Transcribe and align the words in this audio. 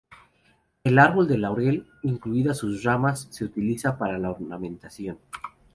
El 0.83 0.97
árbol 0.97 1.27
de 1.27 1.37
laurel, 1.37 1.85
incluidas 2.01 2.57
sus 2.57 2.81
ramas, 2.83 3.27
se 3.29 3.45
utiliza 3.45 3.99
para 3.99 4.17
ornamentación. 4.31 5.19